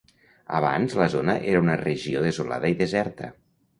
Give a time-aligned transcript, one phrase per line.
[0.59, 3.31] Abans la zona era una regió desolada i deserta.